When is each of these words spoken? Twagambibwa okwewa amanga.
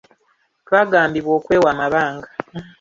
Twagambibwa 0.65 1.31
okwewa 1.37 1.67
amanga. 1.73 2.27